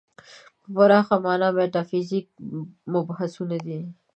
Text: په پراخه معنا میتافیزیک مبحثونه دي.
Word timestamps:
په 0.61 0.67
پراخه 0.75 1.15
معنا 1.23 1.49
میتافیزیک 1.57 2.27
مبحثونه 2.93 3.57
دي. 3.65 3.79